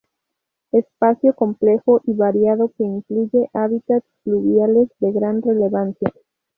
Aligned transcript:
Espacio 0.71 1.35
complejo 1.35 2.01
y 2.07 2.13
variado 2.15 2.69
que 2.75 2.83
incluye 2.83 3.51
hábitats 3.53 4.03
fluviales 4.23 4.89
de 4.99 5.11
gran 5.11 5.43
relevancia. 5.43 6.11